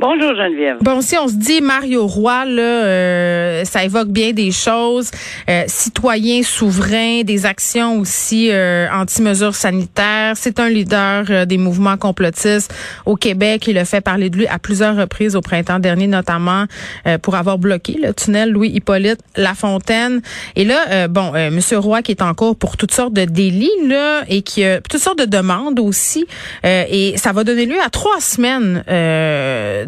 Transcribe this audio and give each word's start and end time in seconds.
Bonjour, 0.00 0.34
Geneviève. 0.34 0.78
Bon, 0.80 1.02
si 1.02 1.18
on 1.18 1.28
se 1.28 1.34
dit 1.34 1.60
Mario 1.60 2.06
Roy, 2.06 2.46
là, 2.46 2.62
euh, 2.62 3.64
ça 3.66 3.84
évoque 3.84 4.08
bien 4.08 4.32
des 4.32 4.50
choses. 4.50 5.10
Euh, 5.46 5.64
citoyen 5.66 6.42
souverain, 6.42 7.20
des 7.22 7.44
actions 7.44 7.98
aussi 7.98 8.48
euh, 8.50 8.86
anti-mesures 8.90 9.54
sanitaires. 9.54 10.32
C'est 10.36 10.58
un 10.58 10.70
leader 10.70 11.26
euh, 11.28 11.44
des 11.44 11.58
mouvements 11.58 11.98
complotistes 11.98 12.72
au 13.04 13.14
Québec. 13.14 13.66
Il 13.66 13.76
a 13.76 13.84
fait 13.84 14.00
parler 14.00 14.30
de 14.30 14.38
lui 14.38 14.46
à 14.46 14.58
plusieurs 14.58 14.96
reprises 14.96 15.36
au 15.36 15.42
printemps 15.42 15.80
dernier, 15.80 16.06
notamment 16.06 16.64
euh, 17.06 17.18
pour 17.18 17.34
avoir 17.34 17.58
bloqué 17.58 17.98
le 18.02 18.14
tunnel 18.14 18.52
Louis-Hippolyte 18.52 19.20
Lafontaine. 19.36 20.22
Et 20.56 20.64
là, 20.64 20.78
euh, 20.90 21.08
bon, 21.08 21.32
Monsieur 21.50 21.78
Roy 21.78 22.00
qui 22.00 22.12
est 22.12 22.22
en 22.22 22.32
cours 22.32 22.56
pour 22.56 22.78
toutes 22.78 22.92
sortes 22.94 23.12
de 23.12 23.26
délits 23.26 23.68
là 23.86 24.22
et 24.30 24.40
qui 24.40 24.62
toutes 24.88 25.02
sortes 25.02 25.18
de 25.18 25.26
demandes 25.26 25.78
aussi. 25.78 26.24
Et 26.64 27.12
ça 27.18 27.32
va 27.32 27.44
donner 27.44 27.66
lieu 27.66 27.78
à 27.84 27.90
trois 27.90 28.20
semaines 28.20 28.82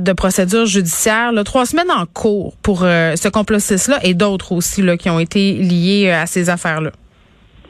de 0.02 0.12
procédure 0.12 0.66
judiciaire, 0.66 1.33
là, 1.33 1.45
trois 1.45 1.66
semaines 1.66 1.91
en 1.91 2.06
cours 2.06 2.55
pour 2.62 2.83
euh, 2.84 3.15
ce 3.16 3.29
complotiste-là 3.29 3.98
et 4.02 4.15
d'autres 4.15 4.52
aussi 4.52 4.83
là, 4.83 4.97
qui 4.97 5.09
ont 5.11 5.19
été 5.19 5.52
liés 5.55 6.09
euh, 6.09 6.23
à 6.23 6.27
ces 6.27 6.51
affaires-là. 6.51 6.91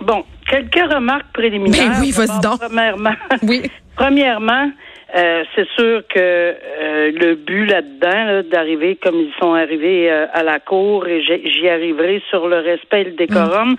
Bon, 0.00 0.24
quelques 0.48 0.92
remarques 0.92 1.32
préliminaires. 1.32 1.90
Ben 1.92 2.00
oui, 2.00 2.10
vas-y 2.10 2.40
donc. 2.40 2.58
Premièrement, 2.60 3.14
Oui. 3.42 3.62
premièrement 3.96 4.70
euh, 5.14 5.44
c'est 5.54 5.68
sûr 5.78 6.02
que 6.08 6.18
euh, 6.18 7.12
le 7.12 7.34
but 7.34 7.66
là-dedans, 7.66 8.24
là, 8.24 8.42
d'arriver 8.42 8.96
comme 8.96 9.16
ils 9.16 9.32
sont 9.40 9.54
arrivés 9.54 10.10
euh, 10.10 10.26
à 10.32 10.42
la 10.42 10.58
cour, 10.60 11.06
et 11.06 11.22
j'y 11.22 11.68
arriverai 11.68 12.22
sur 12.30 12.48
le 12.48 12.58
respect 12.58 13.02
et 13.02 13.04
le 13.04 13.10
décorum. 13.12 13.76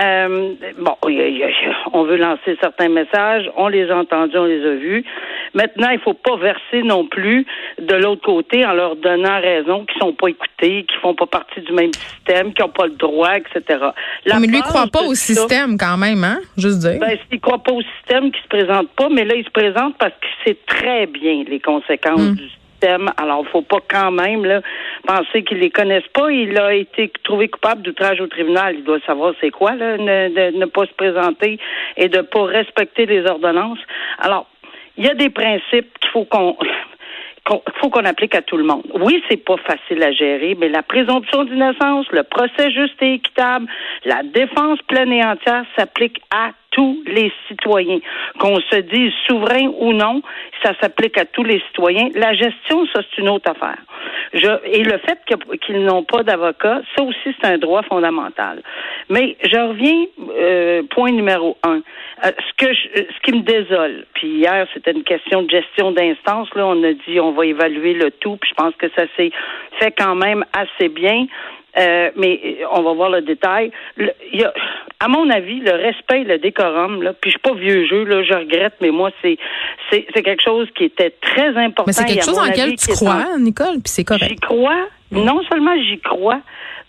Euh, 0.00 0.52
bon, 0.78 0.94
y 1.08 1.20
a- 1.20 1.28
y 1.28 1.42
a- 1.44 1.48
on 1.92 2.02
veut 2.04 2.16
lancer 2.16 2.56
certains 2.60 2.88
messages, 2.90 3.50
on 3.56 3.68
les 3.68 3.90
a 3.90 3.96
entendus, 3.96 4.36
on 4.36 4.44
les 4.44 4.64
a 4.64 4.74
vus. 4.74 5.04
Maintenant, 5.54 5.88
il 5.90 5.98
faut 6.00 6.12
pas 6.14 6.36
verser 6.36 6.82
non 6.82 7.06
plus 7.06 7.46
de 7.80 7.94
l'autre 7.94 8.22
côté 8.22 8.66
en 8.66 8.72
leur 8.74 8.96
donnant 8.96 9.40
raison 9.40 9.86
qu'ils 9.86 9.98
sont 10.00 10.12
pas 10.12 10.28
écoutés, 10.28 10.84
qu'ils 10.84 11.00
font 11.00 11.14
pas 11.14 11.26
partie 11.26 11.60
du 11.62 11.72
même 11.72 11.92
système, 11.94 12.52
qu'ils 12.52 12.64
ont 12.64 12.68
pas 12.68 12.86
le 12.86 12.92
droit, 12.92 13.34
etc. 13.36 13.78
La 14.26 14.38
mais 14.38 14.46
lui, 14.48 14.60
croit 14.60 14.86
pas 14.92 15.02
au 15.02 15.14
ça- 15.14 15.32
système 15.34 15.78
quand 15.78 15.96
même, 15.96 16.22
hein? 16.24 16.38
Juste 16.58 16.80
dire. 16.80 17.00
ben, 17.00 17.16
il 17.32 17.40
croit 17.40 17.62
pas 17.62 17.72
au 17.72 17.80
système 17.80 18.30
qui 18.30 18.40
se 18.42 18.48
présente 18.48 18.90
pas, 18.90 19.08
mais 19.08 19.24
là, 19.24 19.34
il 19.34 19.44
se 19.44 19.50
présente 19.50 19.96
parce 19.98 20.12
qu'il 20.20 20.52
sait 20.52 20.58
très 20.66 21.06
bien 21.06 21.44
les 21.48 21.60
conséquences 21.60 22.20
Mm. 22.20 22.34
du 22.34 22.48
système. 22.48 23.10
Alors, 23.16 23.46
faut 23.48 23.62
pas 23.62 23.78
quand 23.88 24.10
même 24.10 24.44
là, 24.44 24.60
penser 25.06 25.42
qu'il 25.44 25.58
les 25.58 25.70
connaisse 25.70 26.06
pas. 26.12 26.30
Il 26.30 26.58
a 26.58 26.74
été 26.74 27.10
trouvé 27.24 27.48
coupable 27.48 27.82
d'outrage 27.82 28.20
au 28.20 28.26
tribunal. 28.26 28.76
Il 28.78 28.84
doit 28.84 29.00
savoir 29.06 29.32
c'est 29.40 29.50
quoi, 29.50 29.74
là, 29.74 29.96
ne, 29.96 30.28
de 30.28 30.58
ne 30.58 30.66
pas 30.66 30.84
se 30.86 30.92
présenter 30.92 31.58
et 31.96 32.08
de 32.08 32.20
pas 32.20 32.44
respecter 32.44 33.06
les 33.06 33.24
ordonnances. 33.26 33.78
Alors, 34.18 34.46
il 34.98 35.04
y 35.04 35.08
a 35.08 35.14
des 35.14 35.30
principes 35.30 35.98
qu'il 36.00 36.10
faut 36.10 36.24
qu'on 36.24 36.56
qu'on- 37.48 37.62
faut 37.80 37.90
qu'on 37.90 38.04
applique 38.04 38.34
à 38.34 38.42
tout 38.42 38.56
le 38.56 38.64
monde. 38.64 38.82
Oui, 38.94 39.22
c'est 39.30 39.36
pas 39.36 39.54
facile 39.58 40.02
à 40.02 40.10
gérer, 40.10 40.56
mais 40.58 40.68
la 40.68 40.82
présomption 40.82 41.44
d'innocence, 41.44 42.06
le 42.10 42.24
procès 42.24 42.72
juste 42.72 43.00
et 43.00 43.14
équitable, 43.14 43.66
la 44.04 44.24
défense 44.24 44.80
pleine 44.88 45.12
et 45.12 45.24
entière 45.24 45.64
s'applique 45.78 46.18
à 46.32 46.50
tous 46.76 47.02
les 47.06 47.32
citoyens. 47.48 47.98
Qu'on 48.38 48.60
se 48.60 48.76
dise 48.82 49.12
souverain 49.26 49.68
ou 49.80 49.92
non, 49.94 50.20
ça 50.62 50.72
s'applique 50.80 51.16
à 51.18 51.24
tous 51.24 51.42
les 51.42 51.58
citoyens. 51.68 52.08
La 52.14 52.34
gestion, 52.34 52.86
ça, 52.94 53.00
c'est 53.02 53.22
une 53.22 53.30
autre 53.30 53.50
affaire. 53.50 53.78
Je, 54.34 54.48
et 54.70 54.84
le 54.84 54.98
fait 54.98 55.18
qu'ils 55.62 55.82
n'ont 55.84 56.02
pas 56.04 56.22
d'avocat, 56.22 56.82
ça 56.94 57.02
aussi, 57.02 57.34
c'est 57.40 57.46
un 57.46 57.56
droit 57.58 57.82
fondamental. 57.84 58.62
Mais 59.08 59.36
je 59.42 59.56
reviens, 59.58 60.04
euh, 60.38 60.82
point 60.90 61.12
numéro 61.12 61.56
un. 61.64 61.80
Euh, 62.24 62.30
ce 62.48 62.64
que 62.66 62.72
je- 62.72 63.02
ce 63.14 63.20
qui 63.22 63.32
me 63.32 63.42
désole, 63.42 64.04
puis 64.14 64.28
hier, 64.28 64.66
c'était 64.74 64.92
une 64.92 65.04
question 65.04 65.42
de 65.44 65.50
gestion 65.50 65.92
d'instance, 65.92 66.48
là, 66.54 66.66
on 66.66 66.82
a 66.84 66.92
dit 66.92 67.20
on 67.20 67.32
va 67.32 67.46
évaluer 67.46 67.94
le 67.94 68.10
tout, 68.10 68.36
puis 68.36 68.50
je 68.50 68.54
pense 68.54 68.74
que 68.76 68.86
ça 68.96 69.04
s'est 69.16 69.30
fait 69.78 69.94
quand 69.96 70.14
même 70.14 70.44
assez 70.52 70.88
bien. 70.88 71.26
Euh, 71.78 72.10
mais 72.16 72.40
euh, 72.62 72.64
on 72.72 72.82
va 72.82 72.92
voir 72.94 73.10
le 73.10 73.20
détail. 73.22 73.70
Le- 73.96 74.12
y 74.32 74.42
a, 74.44 74.52
à 75.00 75.08
mon 75.08 75.28
avis, 75.30 75.60
le 75.60 75.72
respect, 75.72 76.24
le 76.24 76.38
décorum, 76.38 77.02
là, 77.02 77.12
puis 77.12 77.30
je 77.30 77.36
suis 77.38 77.40
pas 77.40 77.54
vieux 77.54 77.86
jeu, 77.86 78.04
là, 78.04 78.22
je 78.22 78.32
regrette, 78.34 78.74
mais 78.80 78.90
moi, 78.90 79.10
c'est 79.22 79.36
c'est 79.90 80.06
c'est 80.14 80.22
quelque 80.22 80.42
chose 80.42 80.68
qui 80.74 80.84
était 80.84 81.10
très 81.20 81.48
important. 81.56 81.84
mais 81.86 81.92
c'est 81.92 82.04
quelque 82.06 82.24
chose 82.24 82.38
en 82.38 82.46
lequel 82.46 82.76
tu 82.76 82.90
est 82.90 83.02
en- 83.02 83.06
crois, 83.10 83.38
Nicole, 83.38 83.74
puis 83.82 83.92
c'est 83.92 84.04
correct. 84.04 84.28
J'y 84.30 84.36
crois. 84.36 84.86
Non 85.12 85.40
seulement 85.48 85.74
j'y 85.80 86.00
crois, 86.00 86.40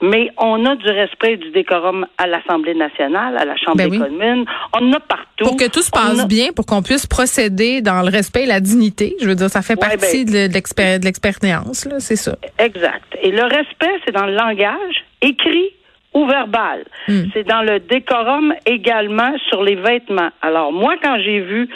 mais 0.01 0.29
on 0.37 0.65
a 0.65 0.75
du 0.75 0.87
respect 0.89 1.33
et 1.33 1.37
du 1.37 1.49
décorum 1.51 2.05
à 2.17 2.27
l'Assemblée 2.27 2.75
nationale, 2.75 3.37
à 3.37 3.45
la 3.45 3.55
Chambre 3.57 3.77
Ben 3.77 3.89
des 3.89 3.97
oui. 3.97 4.03
communes. 4.03 4.45
On 4.79 4.87
en 4.89 4.93
a 4.93 4.99
partout. 4.99 5.43
Pour 5.43 5.57
que 5.57 5.67
tout 5.69 5.81
se 5.81 5.89
passe 5.91 6.19
a- 6.19 6.25
bien, 6.27 6.47
pour 6.55 6.65
qu'on 6.65 6.81
puisse 6.83 7.07
procéder 7.07 7.81
dans 7.81 8.01
le 8.01 8.09
respect 8.09 8.43
et 8.43 8.47
la 8.47 8.59
dignité. 8.59 9.15
Je 9.21 9.27
veux 9.27 9.35
dire, 9.35 9.49
ça 9.49 9.61
fait 9.61 9.73
Ouais, 9.81 9.89
partie 9.97 10.25
ben- 10.25 10.47
de 10.49 10.53
l'expé- 10.53 10.99
de 10.99 11.05
l'expérience, 11.05 11.87
c'est 11.99 12.15
ça. 12.15 12.35
Exact. 12.59 13.17
Et 13.21 13.31
le 13.31 13.43
respect, 13.43 13.99
c'est 14.05 14.11
dans 14.13 14.25
le 14.25 14.33
langage 14.35 15.03
écrit 15.21 15.69
ou 16.13 16.25
verbal. 16.25 16.83
Hmm. 17.07 17.25
C'est 17.33 17.43
dans 17.43 17.61
le 17.61 17.79
décorum 17.79 18.53
également 18.65 19.33
sur 19.49 19.63
les 19.63 19.75
vêtements. 19.75 20.29
Alors 20.41 20.71
moi, 20.71 20.95
quand 21.03 21.17
j'ai 21.23 21.39
vu 21.41 21.69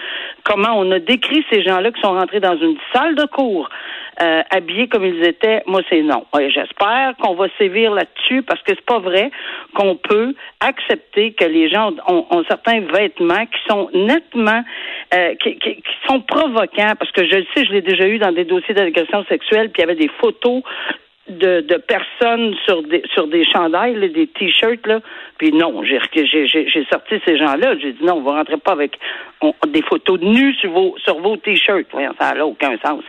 comment 0.43 0.73
on 0.77 0.89
a 0.91 0.99
décrit 0.99 1.43
ces 1.51 1.61
gens-là 1.63 1.91
qui 1.91 2.01
sont 2.01 2.13
rentrés 2.13 2.39
dans 2.39 2.57
une 2.57 2.75
salle 2.93 3.15
de 3.15 3.25
cours 3.25 3.69
euh, 4.21 4.41
habillés 4.51 4.87
comme 4.87 5.05
ils 5.05 5.23
étaient, 5.23 5.63
moi 5.65 5.81
c'est 5.89 6.01
non. 6.01 6.25
J'espère 6.49 7.15
qu'on 7.19 7.33
va 7.35 7.47
sévir 7.57 7.91
là-dessus 7.93 8.43
parce 8.43 8.61
que 8.61 8.73
c'est 8.75 8.85
pas 8.85 8.99
vrai 8.99 9.31
qu'on 9.73 9.95
peut 9.95 10.33
accepter 10.59 11.33
que 11.33 11.45
les 11.45 11.69
gens 11.69 11.91
ont, 12.07 12.25
ont 12.29 12.43
certains 12.47 12.81
vêtements 12.81 13.45
qui 13.45 13.59
sont 13.69 13.89
nettement 13.93 14.63
euh, 15.13 15.35
qui, 15.35 15.57
qui- 15.59 15.75
qui 15.77 15.93
sont 16.07 16.21
provoquants 16.21 16.93
parce 16.99 17.11
que 17.11 17.25
je 17.27 17.35
le 17.37 17.45
sais, 17.55 17.65
je 17.65 17.71
l'ai 17.71 17.81
déjà 17.81 18.07
eu 18.07 18.17
dans 18.19 18.31
des 18.31 18.45
dossiers 18.45 18.73
d'agression 18.73 19.23
sexuelle, 19.25 19.69
puis 19.71 19.81
il 19.81 19.85
y 19.87 19.89
avait 19.89 19.99
des 19.99 20.11
photos 20.19 20.61
de, 21.31 21.61
de 21.61 21.75
personnes 21.77 22.53
sur 22.65 22.83
des 22.83 23.01
sur 23.13 23.27
des 23.27 23.43
chandails, 23.43 23.95
là, 23.95 24.07
des 24.07 24.27
t-shirts 24.27 24.85
là. 24.87 24.99
Puis 25.37 25.51
non, 25.51 25.83
j'ai 25.83 25.99
j'ai 26.13 26.47
j'ai 26.47 26.67
j'ai 26.69 26.85
sorti 26.85 27.15
ces 27.25 27.37
gens-là. 27.37 27.75
J'ai 27.79 27.93
dit 27.93 28.03
non, 28.03 28.15
on 28.17 28.21
va 28.21 28.33
rentrer 28.33 28.57
pas 28.57 28.73
avec 28.73 28.97
on- 29.41 29.53
des 29.67 29.81
photos 29.81 30.19
de 30.19 30.25
nus 30.25 30.53
sur 30.55 30.71
vos 30.71 30.95
sur 31.03 31.19
vos 31.19 31.37
t-shirts. 31.37 31.87
Voyons, 31.91 32.13
ça 32.19 32.33
n'a 32.33 32.45
aucun 32.45 32.77
sens. 32.85 33.03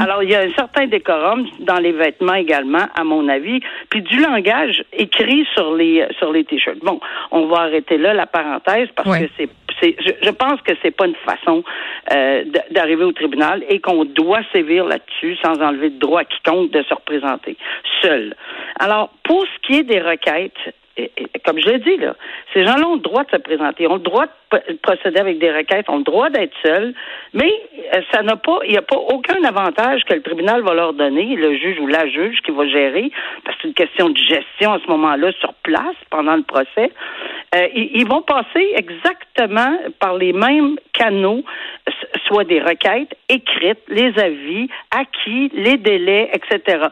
Alors 0.00 0.22
il 0.22 0.30
y 0.30 0.34
a 0.34 0.40
un 0.40 0.52
certain 0.54 0.86
décorum 0.86 1.46
dans 1.60 1.78
les 1.78 1.92
vêtements 1.92 2.34
également, 2.34 2.86
à 2.94 3.04
mon 3.04 3.28
avis, 3.28 3.60
puis 3.90 4.02
du 4.02 4.18
langage 4.20 4.84
écrit 4.92 5.46
sur 5.54 5.74
les 5.74 6.06
sur 6.18 6.32
les 6.32 6.44
t-shirts. 6.44 6.78
Bon, 6.84 7.00
on 7.30 7.46
va 7.46 7.62
arrêter 7.62 7.98
là 7.98 8.14
la 8.14 8.26
parenthèse 8.26 8.88
parce 8.94 9.08
Ouais. 9.08 9.24
que 9.26 9.30
c'est 9.36 9.48
je, 9.82 10.30
pense 10.30 10.60
que 10.62 10.72
c'est 10.82 10.90
pas 10.90 11.06
une 11.06 11.16
façon 11.16 11.64
euh, 12.12 12.44
d'arriver 12.70 13.04
au 13.04 13.12
tribunal 13.12 13.64
et 13.68 13.80
qu'on 13.80 14.04
doit 14.04 14.40
sévir 14.52 14.84
là-dessus 14.84 15.36
sans 15.42 15.60
enlever 15.60 15.90
de 15.90 15.98
droit 15.98 16.20
à 16.20 16.24
quiconque 16.24 16.70
de 16.70 16.82
se 16.82 16.94
représenter 16.94 17.56
seul. 18.00 18.34
Alors, 18.78 19.10
pour 19.24 19.44
ce 19.44 19.66
qui 19.66 19.80
est 19.80 19.84
des 19.84 20.00
requêtes, 20.00 20.74
comme 21.44 21.58
je 21.58 21.66
l'ai 21.66 21.78
dit, 21.78 21.96
là, 21.96 22.14
ces 22.52 22.64
gens-là 22.64 22.86
ont 22.86 22.94
le 22.94 23.00
droit 23.00 23.24
de 23.24 23.30
se 23.30 23.36
présenter, 23.36 23.86
ont 23.86 23.94
le 23.94 24.00
droit 24.00 24.26
de 24.26 24.32
procéder 24.82 25.20
avec 25.20 25.38
des 25.38 25.50
requêtes, 25.50 25.88
ont 25.88 25.98
le 25.98 26.04
droit 26.04 26.30
d'être 26.30 26.54
seuls, 26.64 26.94
mais 27.32 27.52
euh, 27.94 28.00
ça 28.12 28.22
n'a 28.22 28.36
pas, 28.36 28.58
il 28.64 28.70
n'y 28.70 28.78
a 28.78 28.82
pas 28.82 28.96
aucun 28.96 29.42
avantage 29.44 30.02
que 30.04 30.14
le 30.14 30.22
tribunal 30.22 30.62
va 30.62 30.74
leur 30.74 30.92
donner, 30.92 31.36
le 31.36 31.56
juge 31.56 31.78
ou 31.80 31.86
la 31.86 32.06
juge 32.08 32.40
qui 32.44 32.50
va 32.50 32.66
gérer, 32.66 33.10
parce 33.44 33.56
que 33.56 33.62
c'est 33.62 33.68
une 33.68 33.74
question 33.74 34.08
de 34.10 34.18
gestion 34.18 34.72
à 34.72 34.78
ce 34.84 34.90
moment-là 34.90 35.32
sur 35.40 35.54
place 35.62 35.96
pendant 36.10 36.36
le 36.36 36.42
procès. 36.42 36.90
Euh, 37.54 37.68
ils, 37.74 38.06
vont 38.06 38.22
passer 38.22 38.72
exactement 38.76 39.76
par 39.98 40.16
les 40.16 40.32
mêmes 40.32 40.76
canaux, 40.94 41.44
soit 42.26 42.44
des 42.44 42.60
requêtes 42.60 43.14
écrites, 43.28 43.82
les 43.88 44.18
avis, 44.18 44.68
acquis, 44.90 45.50
les 45.52 45.76
délais, 45.76 46.30
etc. 46.32 46.86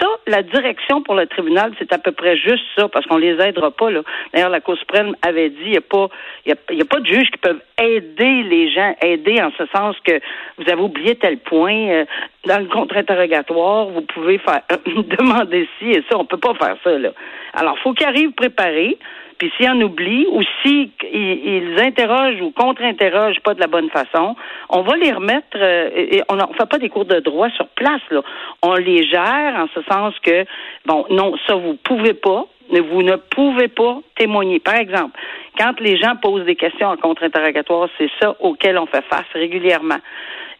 Ça, 0.00 0.06
la 0.26 0.42
direction 0.42 1.02
pour 1.02 1.14
le 1.14 1.26
tribunal, 1.26 1.72
c'est 1.78 1.92
à 1.92 1.98
peu 1.98 2.12
près 2.12 2.36
juste 2.38 2.64
ça, 2.76 2.88
parce 2.88 3.04
qu'on 3.04 3.18
les 3.18 3.38
aidera 3.40 3.70
pas. 3.70 3.88
D'ailleurs, 4.32 4.48
la 4.48 4.60
Cour 4.60 4.78
suprême 4.78 5.14
avait 5.20 5.50
dit, 5.50 5.56
il 5.66 5.70
n'y 5.72 5.76
a 5.76 6.54
a, 6.54 6.82
a 6.82 6.84
pas 6.84 7.00
de 7.00 7.05
juges 7.06 7.30
qui 7.30 7.38
peuvent 7.38 7.62
aider 7.80 8.42
les 8.42 8.70
gens, 8.70 8.94
aider 9.02 9.40
en 9.40 9.50
ce 9.56 9.64
sens 9.74 9.96
que 10.04 10.20
vous 10.58 10.70
avez 10.70 10.80
oublié 10.80 11.14
tel 11.16 11.38
point 11.38 11.88
euh, 11.88 12.04
dans 12.46 12.58
le 12.58 12.66
contre-interrogatoire, 12.66 13.86
vous 13.86 14.02
pouvez 14.02 14.38
faire 14.38 14.62
demander 14.86 15.68
ci 15.78 15.90
et 15.90 16.04
ça, 16.10 16.18
on 16.18 16.24
peut 16.24 16.38
pas 16.38 16.54
faire 16.54 16.76
ça 16.82 16.98
là. 16.98 17.10
Alors, 17.54 17.78
faut 17.78 17.92
qu'ils 17.92 18.06
arrivent 18.06 18.32
préparés. 18.32 18.98
Puis 19.38 19.52
s'ils 19.56 19.68
en 19.68 19.80
oublient 19.82 20.26
ou 20.30 20.40
s'ils 20.62 20.90
ils 21.12 21.78
interrogent 21.78 22.40
ou 22.40 22.52
contre-interrogent 22.52 23.40
pas 23.40 23.54
de 23.54 23.60
la 23.60 23.66
bonne 23.66 23.90
façon, 23.90 24.34
on 24.70 24.80
va 24.82 24.96
les 24.96 25.12
remettre. 25.12 25.56
euh, 25.56 25.90
et 25.94 26.22
on 26.28 26.36
ne 26.36 26.42
fait 26.58 26.68
pas 26.68 26.78
des 26.78 26.88
cours 26.88 27.04
de 27.04 27.20
droit 27.20 27.50
sur 27.50 27.68
place. 27.68 28.00
Là. 28.10 28.22
On 28.62 28.74
les 28.74 29.04
gère 29.04 29.54
en 29.56 29.66
ce 29.74 29.82
sens 29.90 30.14
que, 30.22 30.44
bon, 30.86 31.04
non, 31.10 31.34
ça, 31.46 31.54
vous 31.54 31.74
pouvez 31.74 32.14
pas. 32.14 32.46
Vous 32.70 33.02
ne 33.02 33.16
pouvez 33.16 33.68
pas 33.68 34.00
témoigner. 34.16 34.60
Par 34.60 34.76
exemple, 34.76 35.18
quand 35.58 35.78
les 35.80 35.96
gens 35.96 36.16
posent 36.16 36.44
des 36.44 36.56
questions 36.56 36.88
en 36.88 36.96
contre-interrogatoire, 36.96 37.88
c'est 37.98 38.10
ça 38.20 38.36
auquel 38.40 38.78
on 38.78 38.86
fait 38.86 39.04
face 39.04 39.26
régulièrement. 39.32 39.98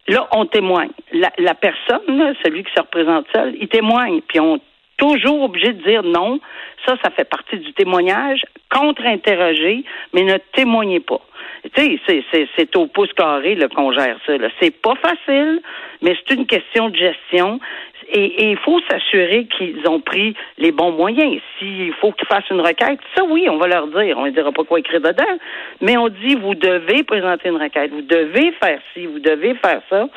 Là, 0.07 0.27
on 0.31 0.45
témoigne. 0.45 0.91
La, 1.11 1.53
personne, 1.53 2.33
celui 2.43 2.63
qui 2.63 2.71
se 2.73 2.79
représente 2.79 3.25
seul, 3.33 3.55
il 3.59 3.67
témoigne, 3.67 4.21
puis 4.21 4.39
on 4.39 4.59
toujours 4.97 5.43
obligé 5.43 5.73
de 5.73 5.83
dire 5.83 6.03
non. 6.03 6.39
Ça, 6.85 6.95
ça 7.03 7.11
fait 7.11 7.25
partie 7.29 7.57
du 7.57 7.73
témoignage. 7.73 8.45
Contre-interroger, 8.69 9.83
mais 10.13 10.23
ne 10.23 10.37
témoignez 10.53 10.99
pas. 10.99 11.21
Tu 11.75 11.99
sais, 12.07 12.23
c'est 12.55 12.75
au 12.75 12.87
pouce 12.87 13.11
carré 13.13 13.57
qu'on 13.75 13.91
gère 13.91 14.17
ça. 14.25 14.33
C'est 14.59 14.71
pas 14.71 14.95
facile, 14.95 15.61
mais 16.01 16.15
c'est 16.15 16.35
une 16.35 16.45
question 16.45 16.89
de 16.89 16.95
gestion. 16.95 17.59
Et 18.09 18.51
il 18.51 18.57
faut 18.57 18.79
s'assurer 18.89 19.47
qu'ils 19.57 19.87
ont 19.87 19.99
pris 19.99 20.33
les 20.57 20.71
bons 20.71 20.91
moyens. 20.91 21.41
S'il 21.57 21.93
faut 21.95 22.11
qu'ils 22.13 22.27
fassent 22.27 22.49
une 22.49 22.61
requête, 22.61 22.99
ça 23.15 23.23
oui, 23.25 23.47
on 23.49 23.57
va 23.57 23.67
leur 23.67 23.87
dire. 23.87 24.17
On 24.17 24.25
ne 24.25 24.31
dira 24.31 24.51
pas 24.51 24.63
quoi 24.63 24.79
écrire 24.79 25.01
dedans, 25.01 25.37
mais 25.81 25.97
on 25.97 26.07
dit 26.07 26.35
vous 26.35 26.55
devez 26.55 27.03
présenter 27.03 27.49
une 27.49 27.61
requête, 27.61 27.91
vous 27.91 28.01
devez 28.01 28.51
faire 28.53 28.79
ci, 28.93 29.05
vous 29.05 29.19
devez 29.19 29.55
faire 29.55 29.81
ça. 29.89 30.07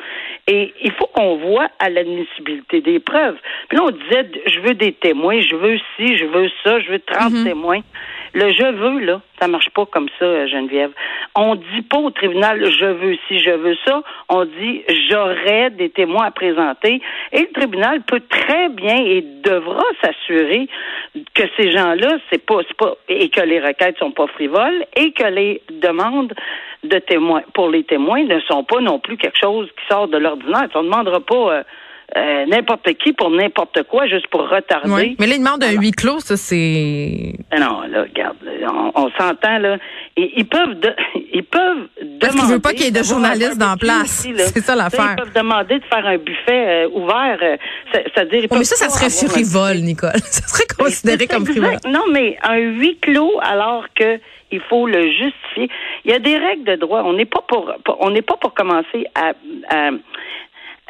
Et 0.47 0.73
il 0.81 0.91
faut 0.93 1.07
qu'on 1.07 1.35
voit 1.37 1.67
à 1.79 1.89
l'admissibilité 1.89 2.81
des 2.81 2.99
preuves. 2.99 3.37
Puis 3.67 3.77
là, 3.77 3.83
on 3.85 3.91
disait 3.91 4.29
je 4.45 4.59
veux 4.61 4.73
des 4.73 4.93
témoins, 4.93 5.41
je 5.41 5.55
veux 5.55 5.77
ci, 5.97 6.17
je 6.17 6.25
veux 6.25 6.49
ça, 6.63 6.79
je 6.79 6.91
veux 6.91 6.99
30 6.99 7.31
mm-hmm. 7.31 7.43
témoins. 7.43 7.81
Le 8.33 8.51
je 8.53 8.71
veux, 8.71 8.99
là, 8.99 9.21
ça 9.39 9.47
marche 9.47 9.69
pas 9.71 9.85
comme 9.85 10.07
ça, 10.17 10.47
Geneviève. 10.47 10.91
On 11.35 11.55
dit 11.55 11.81
pas 11.89 11.97
au 11.97 12.11
tribunal 12.11 12.63
je 12.71 12.85
veux 12.85 13.17
si 13.27 13.39
je 13.39 13.51
veux 13.51 13.75
ça. 13.85 14.01
On 14.29 14.45
dit 14.45 14.83
j'aurai 15.09 15.69
des 15.71 15.89
témoins 15.89 16.25
à 16.25 16.31
présenter. 16.31 17.01
Et 17.33 17.41
le 17.41 17.51
tribunal 17.51 18.01
peut 18.01 18.21
très 18.29 18.69
bien 18.69 18.95
et 18.95 19.21
devra 19.43 19.83
s'assurer 20.01 20.67
que 21.33 21.43
ces 21.57 21.71
gens-là, 21.71 22.17
c'est 22.31 22.45
pas, 22.45 22.61
pas, 22.77 22.95
et 23.09 23.29
que 23.29 23.41
les 23.41 23.59
requêtes 23.59 23.97
sont 23.97 24.11
pas 24.11 24.27
frivoles 24.27 24.85
et 24.95 25.11
que 25.11 25.25
les 25.25 25.61
demandes 25.69 26.33
de 26.83 26.99
témoins 26.99 27.43
pour 27.53 27.69
les 27.69 27.83
témoins 27.83 28.23
ne 28.23 28.39
sont 28.41 28.63
pas 28.63 28.79
non 28.79 28.99
plus 28.99 29.17
quelque 29.17 29.37
chose 29.39 29.67
qui 29.77 29.85
sort 29.89 30.07
de 30.07 30.17
l'ordinaire. 30.17 30.69
On 30.75 30.83
demandera 30.83 31.19
pas 31.19 31.53
euh, 31.53 31.63
euh, 32.17 32.45
n'importe 32.45 32.93
qui 32.95 33.13
pour 33.13 33.29
n'importe 33.29 33.83
quoi, 33.83 34.05
juste 34.05 34.27
pour 34.27 34.49
retarder. 34.49 34.91
Oui. 34.91 35.15
Mais 35.19 35.27
là, 35.27 35.35
ils 35.35 35.39
demandent 35.39 35.63
un 35.63 35.71
huis 35.71 35.91
clos, 35.91 36.19
ça, 36.19 36.35
c'est... 36.35 37.33
Non, 37.57 37.81
là, 37.89 38.01
regarde, 38.01 38.37
on, 38.95 39.09
s'entend, 39.17 39.57
là. 39.59 39.77
Ils, 40.17 40.45
peuvent 40.45 40.75
ils 41.33 41.43
peuvent 41.43 41.87
Parce 42.19 42.35
qu'ils 42.35 42.43
ne 42.43 42.49
veulent 42.49 42.61
pas 42.61 42.73
qu'il 42.73 42.85
y 42.85 42.87
ait 42.89 42.91
de 42.91 43.03
journalistes 43.03 43.57
dans 43.57 43.77
place. 43.77 44.27
C'est 44.35 44.59
ça 44.59 44.75
l'affaire. 44.75 45.15
Ils 45.17 45.23
peuvent 45.23 45.33
demander 45.33 45.79
de 45.79 45.85
faire 45.85 46.05
un 46.05 46.17
buffet 46.17 46.85
euh, 46.85 46.89
ouvert. 46.89 47.37
Euh, 47.41 47.57
c'est-à-dire, 47.93 48.47
mais 48.51 48.63
ça, 48.65 48.75
ça 48.75 48.89
serait 48.89 49.09
frivole, 49.29 49.77
Nicole. 49.77 50.11
ça 50.25 50.47
serait 50.47 50.67
considéré 50.77 51.27
comme 51.27 51.45
frivole. 51.45 51.77
Non, 51.87 52.03
mais 52.11 52.37
un 52.43 52.57
huis 52.57 52.97
clos, 52.99 53.39
alors 53.41 53.85
que 53.95 54.19
il 54.51 54.59
faut 54.59 54.85
le 54.85 55.03
justifier. 55.03 55.69
Il 56.03 56.11
y 56.11 56.13
a 56.13 56.19
des 56.19 56.37
règles 56.37 56.65
de 56.65 56.75
droit. 56.75 57.03
On 57.05 57.13
n'est 57.13 57.25
pas 57.25 57.41
pour, 57.47 57.71
on 57.99 58.09
n'est 58.09 58.21
pas 58.21 58.35
pour 58.35 58.53
commencer 58.53 59.05
à, 59.15 59.31
à 59.69 59.91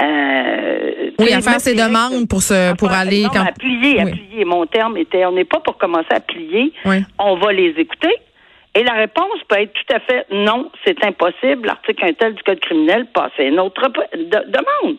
euh, 0.01 1.11
oui, 1.19 1.33
à 1.33 1.41
faire 1.41 1.59
ses 1.59 1.75
demandes 1.75 2.27
pour 2.27 2.41
se, 2.41 2.75
pour 2.75 2.91
aller 2.91 3.25
quand... 3.31 3.45
à 3.45 3.51
plier, 3.51 3.99
à 3.99 4.05
plier. 4.05 4.45
Mon 4.45 4.65
terme 4.65 4.97
était, 4.97 5.25
on 5.25 5.33
n'est 5.33 5.45
pas 5.45 5.59
pour 5.59 5.77
commencer 5.77 6.11
à 6.11 6.19
plier. 6.19 6.73
On 7.19 7.35
va 7.35 7.53
les 7.53 7.73
écouter. 7.77 8.15
Et 8.73 8.83
la 8.83 8.93
réponse 8.93 9.39
peut 9.49 9.59
être 9.59 9.73
tout 9.73 9.93
à 9.93 9.99
fait 9.99 10.25
non, 10.31 10.71
c'est 10.85 11.03
impossible. 11.03 11.67
L'article 11.67 12.05
1 12.05 12.13
tel 12.13 12.35
du 12.35 12.43
Code 12.43 12.61
criminel 12.61 13.05
passe 13.13 13.33
une 13.37 13.59
autre 13.59 13.89
demande. 14.15 14.95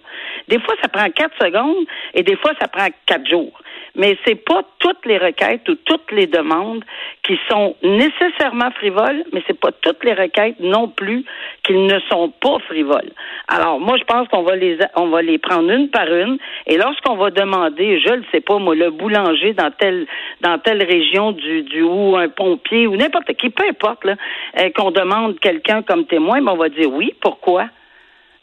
Des 0.49 0.61
fois, 0.61 0.75
ça 0.83 0.89
prend 0.89 1.09
quatre 1.09 1.35
secondes 1.43 1.87
et 2.13 2.23
des 2.23 2.37
fois, 2.37 2.53
ça 2.61 2.69
prend 2.69 2.87
quatre 3.07 3.27
jours 3.29 3.59
mais 3.95 4.17
c'est 4.25 4.37
pas 4.37 4.63
toutes 4.79 5.05
les 5.07 5.19
requêtes 5.19 5.69
ou 5.69 5.75
toutes 5.75 6.11
les 6.13 6.27
demandes 6.27 6.85
qui 7.23 7.39
sont 7.49 7.77
nécessairement 7.83 8.71
frivoles, 8.73 9.25
mais 9.33 9.43
c'est 9.47 9.59
pas 9.59 9.71
toutes 9.81 10.05
les 10.05 10.15
requêtes 10.15 10.59
non 10.61 10.89
plus 10.89 11.25
qui 11.65 11.75
ne 11.75 11.99
sont 12.11 12.33
pas 12.41 12.59
frivoles. 12.67 13.13
Alors 13.49 13.79
moi 13.81 13.97
je 13.99 14.05
pense 14.05 14.29
qu'on 14.29 14.43
va 14.43 14.57
les 14.57 14.79
on 14.97 15.09
va 15.09 15.23
les 15.23 15.39
prendre 15.39 15.71
une 15.71 15.89
par 15.89 16.07
une 16.13 16.39
et 16.67 16.77
lorsqu'on 16.77 17.17
va 17.17 17.31
demander, 17.31 18.01
je 18.01 18.15
ne 18.15 18.23
sais 18.33 18.41
pas 18.41 18.59
moi 18.59 18.75
le 18.75 18.91
boulanger 18.91 19.53
dans 19.53 19.71
telle 19.71 20.07
dans 20.41 20.59
telle 20.59 20.83
région 20.83 21.33
du 21.33 21.63
du 21.63 21.83
ou 21.83 22.17
un 22.17 22.29
pompier 22.29 22.87
ou 22.87 22.97
n'importe 22.97 23.33
qui 23.35 23.51
peu 23.51 23.65
importe 23.69 24.05
là 24.05 24.15
euh, 24.59 24.71
qu'on 24.75 24.91
demande 24.91 25.39
quelqu'un 25.41 25.83
comme 25.83 26.07
témoin, 26.07 26.41
ben, 26.41 26.53
on 26.53 26.57
va 26.57 26.69
dire 26.69 26.91
oui, 26.93 27.15
pourquoi? 27.21 27.67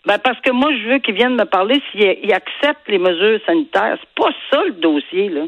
Ben 0.05 0.17
parce 0.17 0.39
que 0.41 0.51
moi, 0.51 0.71
je 0.71 0.89
veux 0.89 0.99
qu'ils 0.99 1.15
viennent 1.15 1.35
me 1.35 1.45
parler 1.45 1.81
s'ils 1.91 2.33
acceptent 2.33 2.87
les 2.87 2.97
mesures 2.97 3.39
sanitaires. 3.45 3.97
C'est 3.99 4.23
pas 4.23 4.31
ça 4.51 4.63
le 4.63 4.71
dossier, 4.73 5.29
là. 5.29 5.41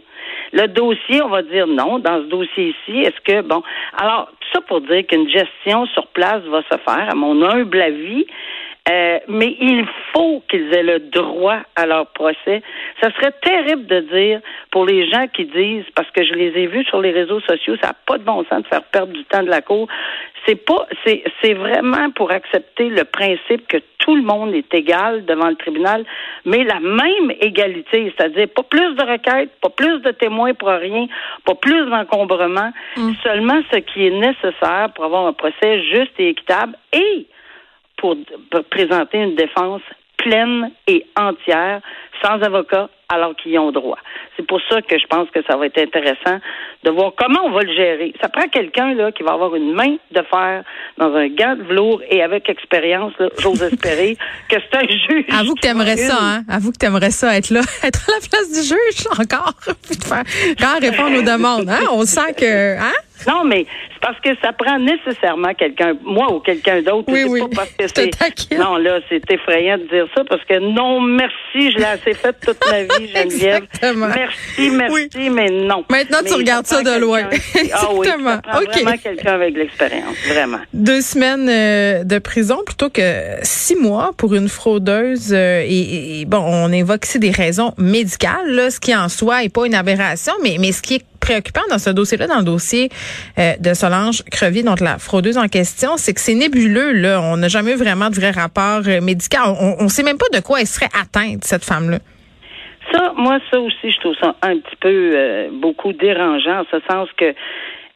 Le 0.53 0.67
dossier, 0.67 1.21
on 1.21 1.29
va 1.29 1.41
dire 1.41 1.67
non, 1.67 1.99
dans 1.99 2.17
ce 2.17 2.27
dossier-ci, 2.27 2.99
est-ce 2.99 3.21
que 3.21 3.41
bon 3.41 3.63
alors, 3.97 4.29
tout 4.39 4.47
ça 4.53 4.61
pour 4.61 4.81
dire 4.81 5.05
qu'une 5.07 5.29
gestion 5.29 5.85
sur 5.87 6.07
place 6.07 6.43
va 6.43 6.61
se 6.63 6.77
faire, 6.77 7.09
à 7.09 7.15
mon 7.15 7.41
humble 7.41 7.81
avis, 7.81 8.25
euh, 8.89 9.19
mais 9.27 9.55
il 9.59 9.85
faut 10.11 10.41
qu'ils 10.49 10.73
aient 10.73 10.83
le 10.83 10.99
droit 10.99 11.59
à 11.75 11.85
leur 11.85 12.07
procès. 12.07 12.63
Ça 12.99 13.11
serait 13.11 13.33
terrible 13.43 13.85
de 13.85 13.99
dire 13.99 14.41
pour 14.71 14.85
les 14.85 15.07
gens 15.09 15.27
qui 15.27 15.45
disent, 15.45 15.85
parce 15.95 16.09
que 16.09 16.25
je 16.25 16.33
les 16.33 16.47
ai 16.59 16.65
vus 16.65 16.83
sur 16.85 16.99
les 16.99 17.11
réseaux 17.11 17.41
sociaux, 17.41 17.75
ça 17.81 17.89
n'a 17.89 17.95
pas 18.07 18.17
de 18.17 18.23
bon 18.23 18.43
sens 18.49 18.63
de 18.63 18.67
faire 18.67 18.83
perdre 18.83 19.13
du 19.13 19.23
temps 19.25 19.43
de 19.43 19.49
la 19.49 19.61
cour. 19.61 19.87
C'est 20.47 20.55
pas, 20.55 20.87
c'est, 21.05 21.23
c'est 21.41 21.53
vraiment 21.53 22.09
pour 22.09 22.31
accepter 22.31 22.89
le 22.89 23.03
principe 23.03 23.67
que 23.67 23.77
tout 23.99 24.15
le 24.15 24.23
monde 24.23 24.55
est 24.55 24.73
égal 24.73 25.25
devant 25.25 25.49
le 25.49 25.55
tribunal, 25.55 26.03
mais 26.45 26.63
la 26.63 26.79
même 26.79 27.31
égalité, 27.39 28.11
c'est-à-dire 28.17 28.47
pas 28.49 28.63
plus 28.63 28.95
de 28.95 29.03
requêtes, 29.03 29.51
pas 29.61 29.69
plus 29.69 29.99
de 29.99 30.09
témoins 30.09 30.55
pour 30.55 30.69
rien, 30.69 31.05
pas 31.45 31.53
plus 31.53 31.87
d'encombrement, 31.87 32.71
mm. 32.97 33.11
seulement 33.23 33.61
ce 33.71 33.77
qui 33.77 34.07
est 34.07 34.09
nécessaire 34.09 34.89
pour 34.95 35.05
avoir 35.05 35.27
un 35.27 35.33
procès 35.33 35.83
juste 35.83 36.13
et 36.17 36.29
équitable 36.29 36.75
et 36.93 37.27
pour, 38.01 38.17
présenter 38.69 39.19
une 39.19 39.35
défense 39.35 39.81
pleine 40.17 40.71
et 40.87 41.05
entière, 41.15 41.81
sans 42.23 42.41
avocat, 42.41 42.89
alors 43.09 43.35
qu'ils 43.35 43.53
y 43.53 43.57
ont 43.57 43.71
droit. 43.71 43.97
C'est 44.37 44.45
pour 44.45 44.59
ça 44.69 44.81
que 44.81 44.97
je 44.97 45.05
pense 45.07 45.29
que 45.31 45.39
ça 45.49 45.57
va 45.57 45.65
être 45.65 45.79
intéressant 45.79 46.39
de 46.83 46.91
voir 46.91 47.13
comment 47.17 47.41
on 47.45 47.51
va 47.51 47.61
le 47.61 47.73
gérer. 47.73 48.13
Ça 48.21 48.29
prend 48.29 48.47
quelqu'un 48.47 48.93
là 48.93 49.11
qui 49.11 49.23
va 49.23 49.33
avoir 49.33 49.55
une 49.55 49.73
main 49.73 49.97
de 50.11 50.21
fer 50.29 50.63
dans 50.97 51.13
un 51.15 51.27
gant 51.27 51.55
de 51.55 51.63
velours 51.63 52.01
et 52.09 52.21
avec 52.21 52.47
expérience, 52.49 53.13
j'ose 53.39 53.63
espérer 53.63 54.15
que 54.49 54.57
c'est 54.59 54.77
un 54.77 54.87
juge. 54.87 55.25
Avoue 55.37 55.55
que 55.55 55.61
t'aimerais 55.61 55.97
ça, 55.97 56.17
hein? 56.21 56.43
Avoue 56.47 56.71
que 56.71 56.77
t'aimerais 56.77 57.11
ça 57.11 57.35
être 57.35 57.49
là, 57.49 57.61
être 57.83 58.09
à 58.09 58.13
la 58.13 58.27
place 58.29 58.51
du 58.51 58.61
juge 58.61 59.07
encore, 59.19 59.53
puis 59.87 59.97
de 59.97 60.03
faire, 60.03 60.23
quand 60.59 60.79
répondre 60.79 61.17
aux 61.17 61.23
demandes, 61.23 61.69
hein? 61.69 61.87
On 61.91 62.05
sent 62.05 62.33
que, 62.37 62.77
hein? 62.77 62.93
Non, 63.27 63.43
mais 63.43 63.65
c'est 63.93 64.01
parce 64.01 64.19
que 64.19 64.29
ça 64.41 64.53
prend 64.53 64.79
nécessairement 64.79 65.53
quelqu'un, 65.53 65.93
moi 66.03 66.33
ou 66.33 66.39
quelqu'un 66.39 66.81
d'autre. 66.81 67.05
Oui, 67.07 67.23
oui. 67.27 67.39
Pas 67.41 67.47
parce 67.57 67.71
que 67.71 67.85
c'est. 67.93 68.57
Non, 68.57 68.77
là, 68.77 68.99
c'est 69.09 69.29
effrayant 69.31 69.77
de 69.77 69.83
dire 69.83 70.07
ça 70.15 70.23
parce 70.23 70.43
que 70.45 70.59
non, 70.59 71.01
merci, 71.01 71.71
je 71.71 71.77
l'ai 71.77 71.85
assez 71.85 72.13
fait 72.13 72.35
toute 72.39 72.57
ma 72.69 72.83
vie, 72.83 73.07
Geneviève. 73.15 73.63
Exactement. 73.63 74.07
Merci, 74.07 74.69
merci, 74.69 75.29
mais 75.29 75.49
non. 75.49 75.83
Maintenant, 75.89 76.19
tu 76.25 76.33
regardes 76.33 76.67
ça 76.67 76.83
de 76.83 76.99
loin. 76.99 77.23
ah 77.73 77.89
oui, 77.93 78.07
ça 78.07 78.41
prend 78.43 78.61
vraiment 78.61 78.97
quelqu'un 78.97 79.33
avec 79.33 79.55
l'expérience, 79.55 80.15
vraiment. 80.27 80.59
Deux 80.73 81.01
semaines 81.01 81.49
euh, 81.49 82.03
de 82.03 82.19
prison 82.19 82.59
plutôt 82.65 82.89
que 82.89 83.01
six 83.43 83.75
mois 83.75 84.11
pour 84.17 84.35
une 84.35 84.49
fraudeuse. 84.49 85.33
Euh, 85.33 85.63
et, 85.65 86.25
bon, 86.25 86.43
on 86.45 86.71
évoque 86.71 87.05
ici 87.05 87.19
des 87.19 87.31
raisons 87.31 87.73
médicales, 87.77 88.47
là, 88.47 88.69
ce 88.69 88.79
qui 88.79 88.95
en 88.95 89.09
soi 89.09 89.43
est 89.43 89.49
pas 89.49 89.65
une 89.65 89.75
aberration, 89.75 90.33
mais, 90.41 90.57
mais 90.59 90.71
ce 90.71 90.81
qui 90.81 90.95
est 90.95 91.05
préoccupant 91.21 91.61
dans 91.69 91.77
ce 91.77 91.89
dossier-là, 91.89 92.27
dans 92.27 92.39
le 92.39 92.43
dossier 92.43 92.89
euh, 93.39 93.53
de 93.59 93.73
Solange 93.73 94.23
Crevier, 94.29 94.63
donc 94.63 94.81
la 94.81 94.97
fraudeuse 94.97 95.37
en 95.37 95.47
question, 95.47 95.95
c'est 95.95 96.13
que 96.13 96.19
c'est 96.19 96.35
nébuleux. 96.35 96.91
Là, 96.91 97.21
on 97.21 97.37
n'a 97.37 97.47
jamais 97.47 97.71
eu 97.73 97.75
vraiment 97.75 98.09
de 98.09 98.15
vrai 98.15 98.31
rapport 98.31 98.81
euh, 98.87 98.99
médical. 98.99 99.43
On 99.59 99.83
ne 99.83 99.89
sait 99.89 100.03
même 100.03 100.17
pas 100.17 100.37
de 100.37 100.43
quoi 100.43 100.59
elle 100.59 100.67
serait 100.67 100.89
atteinte 100.99 101.43
cette 101.45 101.63
femme-là. 101.63 101.99
Ça, 102.91 103.13
moi, 103.15 103.39
ça 103.49 103.59
aussi, 103.59 103.91
je 103.91 103.99
trouve 103.99 104.15
ça 104.19 104.35
un 104.41 104.57
petit 104.57 104.75
peu 104.81 104.89
euh, 104.89 105.49
beaucoup 105.53 105.93
dérangeant, 105.93 106.61
en 106.61 106.65
ce 106.69 106.77
sens 106.89 107.07
que 107.15 107.33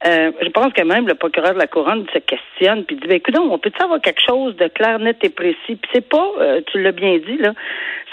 je 0.07 0.49
pense 0.49 0.71
que 0.71 0.83
même 0.83 1.07
le 1.07 1.15
procureur 1.15 1.55
de 1.55 1.57
la 1.57 1.65
couronne 1.65 2.05
se 2.13 2.19
questionne 2.19 2.83
puis 2.85 2.95
dit 2.95 3.07
ben 3.07 3.15
écoute 3.15 3.35
on 3.39 3.57
peut 3.57 3.71
avoir 3.79 3.99
quelque 3.99 4.21
chose 4.21 4.55
de 4.55 4.67
clair, 4.67 4.99
net 4.99 5.17
et 5.23 5.29
précis? 5.29 5.57
Puis 5.67 5.89
c'est 5.91 6.07
pas, 6.07 6.27
tu 6.67 6.79
l'as 6.79 6.91
bien 6.91 7.17
dit 7.17 7.37
là, 7.37 7.53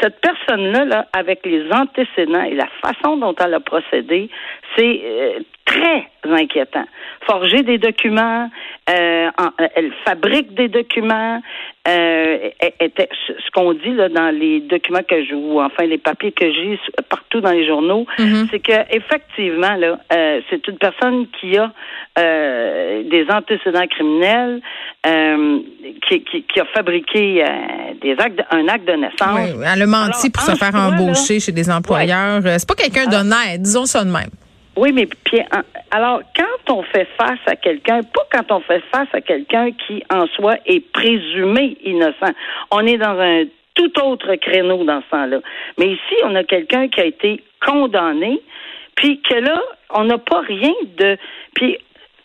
cette 0.01 0.21
personne-là, 0.21 0.85
là, 0.85 1.07
avec 1.13 1.45
les 1.45 1.71
antécédents 1.73 2.43
et 2.43 2.55
la 2.55 2.69
façon 2.83 3.17
dont 3.17 3.35
elle 3.45 3.55
a 3.55 3.61
procédé, 3.61 4.31
c'est 4.77 5.01
euh, 5.05 5.41
très 5.65 6.09
inquiétant. 6.25 6.85
Forger 7.27 7.63
des 7.63 7.79
documents, 7.79 8.51
euh, 8.91 9.31
elle 9.75 9.93
fabrique 10.05 10.55
des 10.55 10.69
documents. 10.69 11.41
Euh, 11.89 12.51
ce 12.61 13.51
qu'on 13.53 13.73
dit 13.73 13.93
là 13.93 14.09
dans 14.09 14.31
les 14.31 14.61
documents 14.61 15.03
que 15.03 15.25
je 15.25 15.35
ou 15.35 15.61
enfin 15.61 15.85
les 15.85 15.99
papiers 15.99 16.31
que 16.31 16.53
j'ai 16.53 16.79
partout 17.09 17.41
dans 17.41 17.51
les 17.51 17.67
journaux, 17.67 18.07
mm-hmm. 18.19 18.49
c'est 18.51 18.61
que 18.61 18.95
effectivement 18.95 19.75
là, 19.75 19.99
euh, 20.13 20.41
c'est 20.49 20.67
une 20.69 20.79
personne 20.79 21.27
qui 21.41 21.59
a 21.59 21.73
des 22.17 23.27
antécédents 23.31 23.87
criminels, 23.89 24.61
qui, 26.07 26.23
qui, 26.23 26.61
a 26.61 26.65
fabriqué 26.67 27.43
des 28.03 28.15
actes, 28.19 28.43
un 28.51 28.69
acte 28.69 28.87
de 28.87 28.93
naissance. 28.93 29.57
Oui, 29.57 29.65
elle 29.67 29.82
a 29.83 29.87
menti 29.87 30.31
pour 30.31 30.43
se 30.43 30.55
faire 30.57 30.75
embaucher 30.75 31.41
chez 31.41 31.53
des 31.53 31.71
employeurs. 31.71 32.41
C'est 32.45 32.69
pas 32.69 32.75
quelqu'un 32.75 33.07
d'honnête, 33.07 33.61
disons 33.61 33.85
ça 33.85 34.05
de 34.05 34.11
même. 34.11 34.31
Oui, 34.77 34.91
mais 34.93 35.07
puis, 35.07 35.41
en- 35.41 35.63
alors, 35.91 36.23
quand 36.35 36.75
on 36.75 36.83
fait 36.85 37.07
face 37.19 37.39
à 37.47 37.57
quelqu'un, 37.57 38.01
pas 38.03 38.23
quand 38.33 38.51
on 38.57 38.61
fait 38.61 38.83
face 38.91 39.09
à 39.13 39.21
quelqu'un 39.21 39.71
qui, 39.87 40.03
en 40.11 40.27
soi, 40.29 40.57
est 40.65 40.81
présumé 40.93 41.77
innocent. 41.85 42.33
On 42.71 42.81
est 42.87 42.97
dans 42.97 43.19
un 43.21 43.45
tout 43.75 43.93
autre 44.03 44.35
créneau 44.37 44.85
dans 44.85 45.03
ce 45.03 45.11
temps-là. 45.11 45.39
Mais 45.79 45.89
ici, 45.89 46.15
on 46.25 46.35
a 46.35 46.45
quelqu'un 46.45 46.89
qui 46.89 47.01
a 47.01 47.05
été 47.05 47.43
condamné, 47.67 48.41
puis 48.95 49.21
que 49.23 49.35
là, 49.35 49.61
on 49.91 50.05
n'a 50.05 50.19
pas 50.19 50.41
rien 50.41 50.73
de... 50.97 51.19
Puis, 51.55 51.77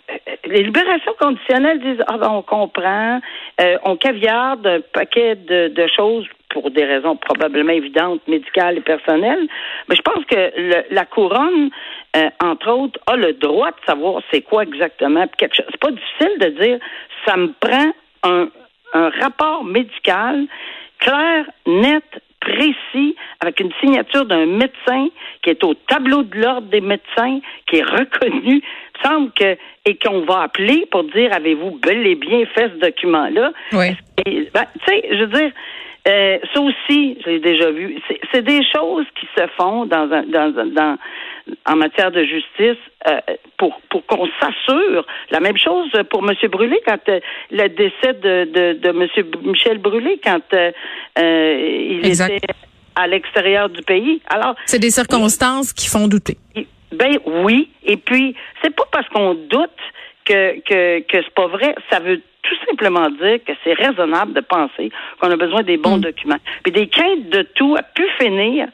euh, 0.10 0.14
les 0.46 0.64
libérations 0.64 1.14
conditionnelles 1.20 1.82
disent 1.82 2.04
ah 2.08 2.18
ben 2.18 2.30
on 2.30 2.42
comprend, 2.42 3.20
euh, 3.62 3.78
on 3.84 3.98
caviarde 3.98 4.66
un 4.66 4.80
paquet 4.94 5.36
de, 5.36 5.68
de 5.68 5.88
choses 5.98 6.26
pour 6.62 6.72
des 6.72 6.86
raisons 6.86 7.16
probablement 7.16 7.72
évidentes, 7.74 8.22
médicales 8.28 8.78
et 8.78 8.82
personnelles. 8.82 9.48
Mais 9.88 9.96
je 9.96 10.02
pense 10.02 10.24
que 10.26 10.36
le- 10.58 10.86
la 10.90 11.06
couronne, 11.06 11.70
euh, 12.16 12.30
entre 12.44 12.72
autres, 12.72 13.00
a 13.06 13.16
le 13.16 13.34
droit 13.34 13.70
de 13.70 13.86
savoir 13.86 14.22
c'est 14.32 14.42
quoi 14.42 14.64
exactement. 14.64 15.28
puis 15.28 15.38
quelque 15.38 15.56
chose. 15.56 15.66
C'est 15.70 15.80
pas 15.80 15.92
difficile 15.92 16.40
de 16.40 16.50
dire 16.64 16.80
ça 17.28 17.38
me 17.38 17.50
prend 17.60 17.92
un, 18.24 18.50
un 18.94 19.10
rapport 19.22 19.64
médical 19.64 20.46
clair, 21.00 21.46
net, 21.68 22.04
précis, 22.40 23.16
avec 23.40 23.60
une 23.60 23.72
signature 23.80 24.26
d'un 24.26 24.46
médecin 24.48 25.08
qui 25.44 25.50
est 25.52 25.64
au 25.64 25.74
tableau 25.76 26.24
de 26.24 26.38
l'ordre 26.40 26.68
des 26.70 26.82
médecins, 26.82 27.40
qui 27.68 27.78
est 27.78 27.84
reconnu. 27.84 28.62
Il 28.64 29.04
semble 29.10 29.32
que 29.34 29.58
et 29.86 29.96
qu'on 29.98 30.22
va 30.22 30.42
appeler 30.44 30.86
pour 30.92 31.04
dire 31.04 31.32
avez-vous 31.34 31.80
bel 31.82 32.06
et 32.08 32.16
bien 32.16 32.46
fait 32.56 32.70
ce 32.74 32.80
document-là? 32.80 33.52
Oui. 33.74 33.90
Ben, 34.54 34.66
tu 34.86 34.86
sais, 34.88 35.08
je 35.12 35.18
veux 35.24 35.28
dire, 35.28 35.52
euh, 36.08 36.38
ça 36.54 36.62
aussi, 36.62 37.18
je 37.24 37.30
l'ai 37.30 37.40
déjà 37.40 37.70
vu. 37.72 38.00
C'est- 38.32 38.42
des 38.42 38.62
choses 38.74 39.06
qui 39.20 39.28
se 39.38 39.46
font 39.58 39.86
dans, 39.86 40.10
un, 40.12 40.24
dans, 40.24 40.52
dans 40.74 40.98
en 41.66 41.76
matière 41.76 42.12
de 42.12 42.24
justice 42.24 42.78
euh, 43.08 43.20
pour 43.58 43.82
pour 43.90 44.06
qu'on 44.06 44.28
s'assure. 44.40 45.06
La 45.32 45.40
même 45.40 45.58
chose 45.58 45.90
pour 46.10 46.24
M. 46.30 46.36
Brûlé 46.50 46.80
quand 46.86 47.00
euh, 47.10 47.20
le 47.52 47.68
décès 47.68 48.14
de, 48.14 48.46
de, 48.46 48.74
de 48.80 48.90
M. 48.90 49.08
Michel 49.44 49.80
Brûlé 49.80 50.20
quand 50.24 50.42
il 51.18 52.02
Exact. 52.06 52.34
était 52.38 52.54
à 52.96 53.08
l'extérieur 53.08 53.70
du 53.70 53.82
pays. 53.82 54.22
Alors, 54.30 54.56
C'est 54.66 54.80
des 54.80 54.90
circonstances 54.92 55.74
qui 55.74 55.88
font 55.88 56.08
douter. 56.08 56.38
ben 56.92 57.18
oui. 57.26 57.70
Et 57.84 57.98
puis, 57.98 58.36
c'est 58.62 58.76
pas 58.76 58.86
parce 58.92 59.08
qu'on 59.10 59.34
doute 59.34 59.70
que, 60.28 60.60
que, 60.62 61.00
que 61.02 61.18
c'est 61.24 61.34
pas 61.34 61.48
vrai. 61.48 61.76
Ça 61.90 62.00
veut 62.00 62.22
tout 62.44 62.56
simplement 62.70 63.10
dire 63.10 63.40
que 63.46 63.54
c'est 63.64 63.74
raisonnable 63.74 64.34
de 64.34 64.42
penser 64.42 64.92
qu'on 65.20 65.32
a 65.32 65.36
besoin 65.36 65.64
des 65.64 65.78
bons 65.78 65.98
Mm. 65.98 66.02
documents. 66.02 66.40
Puis 66.64 66.72
des 66.72 66.88
quintes 66.88 67.30
de 67.30 67.42
tout 67.42 67.76
a 67.78 67.84
pu 67.84 68.06
finir 68.20 68.68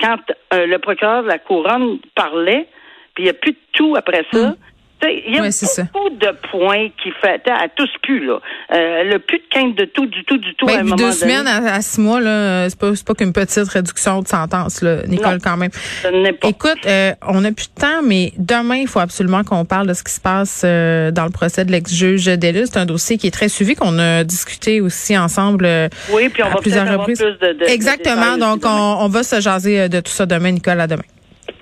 quand 0.00 0.18
euh, 0.54 0.66
le 0.66 0.78
procureur 0.78 1.22
de 1.22 1.28
la 1.28 1.38
couronne 1.38 1.98
parlait, 2.14 2.66
puis 3.14 3.24
il 3.24 3.26
n'y 3.26 3.30
a 3.30 3.34
plus 3.34 3.52
de 3.52 3.58
tout 3.72 3.94
après 3.96 4.24
ça. 4.32 4.48
Mm. 4.48 4.56
Il 5.02 5.34
y 5.34 5.38
a 5.38 5.42
Ouais, 5.42 5.50
c'est 5.50 5.66
ça. 5.66 5.84
beaucoup 5.92 6.10
de 6.10 6.30
points 6.50 6.88
qui 7.02 7.10
fait 7.22 7.40
à 7.50 7.68
tous 7.74 7.88
plus 8.02 8.26
là. 8.26 8.38
Euh, 8.74 9.04
le 9.04 9.18
plus 9.18 9.38
de 9.38 9.44
quinte 9.50 9.74
de 9.76 9.84
tout, 9.86 10.06
du 10.06 10.24
tout, 10.24 10.36
du 10.36 10.54
tout. 10.54 10.66
à 10.68 10.72
un 10.72 10.76
Ben, 10.78 10.82
moment 10.84 10.96
deux 10.96 11.02
donné, 11.04 11.14
semaines 11.14 11.46
à, 11.46 11.74
à 11.74 11.80
six 11.80 12.00
mois, 12.00 12.20
là, 12.20 12.68
c'est 12.68 12.78
pas, 12.78 12.94
c'est 12.94 13.06
pas 13.06 13.14
qu'une 13.14 13.32
petite 13.32 13.68
réduction 13.68 14.20
de 14.22 14.28
sentence, 14.28 14.82
là, 14.82 14.98
Nicole, 15.06 15.34
Non. 15.34 15.38
quand 15.42 15.56
même. 15.56 15.70
pas. 15.70 16.48
Écoute, 16.48 16.78
euh, 16.86 17.12
on 17.26 17.40
n'a 17.40 17.52
plus 17.52 17.68
de 17.74 17.80
temps, 17.80 18.02
mais 18.04 18.32
demain, 18.36 18.76
il 18.76 18.88
faut 18.88 19.00
absolument 19.00 19.42
qu'on 19.44 19.64
parle 19.64 19.86
de 19.86 19.94
ce 19.94 20.02
qui 20.04 20.12
se 20.12 20.20
passe 20.20 20.62
euh, 20.64 21.10
dans 21.10 21.24
le 21.24 21.30
procès 21.30 21.64
de 21.64 21.72
l'ex-juge 21.72 22.26
Delus. 22.26 22.66
C'est 22.66 22.78
un 22.78 22.86
dossier 22.86 23.16
qui 23.16 23.26
est 23.26 23.30
très 23.30 23.48
suivi, 23.48 23.74
qu'on 23.74 23.98
a 23.98 24.24
discuté 24.24 24.80
aussi 24.80 25.16
ensemble 25.16 25.64
euh, 25.64 25.88
oui, 26.12 26.28
puis 26.28 26.42
on 26.42 26.46
à 26.46 26.50
va 26.50 26.56
plusieurs 26.56 26.82
avoir 26.82 27.00
reprises. 27.00 27.18
plus 27.18 27.38
de, 27.48 27.52
de- 27.54 27.58
de 27.60 27.64
Exactement. 27.70 28.34
détails 28.34 28.38
Donc, 28.40 28.62
on, 28.66 28.96
on 29.04 29.08
va 29.08 29.22
se 29.22 29.40
jaser 29.40 29.80
euh, 29.80 29.88
de 29.88 30.00
tout 30.00 30.12
ça 30.12 30.26
demain, 30.26 30.50
Nicole, 30.52 30.80
à 30.80 30.86
demain. 30.86 31.02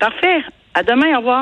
Parfait. 0.00 0.42
À 0.74 0.82
demain. 0.82 1.14
Au 1.14 1.18
revoir. 1.18 1.36